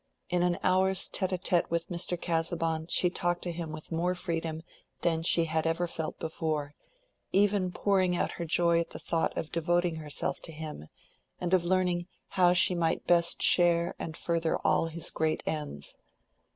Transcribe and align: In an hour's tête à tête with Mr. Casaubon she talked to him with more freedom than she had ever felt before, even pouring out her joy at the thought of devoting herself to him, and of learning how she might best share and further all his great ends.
In 0.31 0.41
an 0.41 0.57
hour's 0.63 1.07
tête 1.07 1.29
à 1.29 1.39
tête 1.39 1.69
with 1.69 1.89
Mr. 1.89 2.19
Casaubon 2.19 2.87
she 2.89 3.11
talked 3.11 3.43
to 3.43 3.51
him 3.51 3.71
with 3.71 3.91
more 3.91 4.15
freedom 4.15 4.63
than 5.01 5.21
she 5.21 5.45
had 5.45 5.67
ever 5.67 5.85
felt 5.85 6.17
before, 6.17 6.73
even 7.31 7.71
pouring 7.71 8.15
out 8.15 8.31
her 8.31 8.43
joy 8.45 8.79
at 8.79 8.89
the 8.89 8.97
thought 8.97 9.37
of 9.37 9.51
devoting 9.51 9.97
herself 9.97 10.39
to 10.39 10.51
him, 10.51 10.87
and 11.39 11.53
of 11.53 11.65
learning 11.65 12.07
how 12.29 12.51
she 12.51 12.73
might 12.73 13.05
best 13.05 13.43
share 13.43 13.93
and 13.99 14.17
further 14.17 14.57
all 14.65 14.87
his 14.87 15.11
great 15.11 15.43
ends. 15.45 15.95